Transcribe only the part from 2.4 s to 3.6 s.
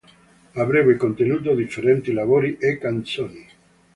e canzoni.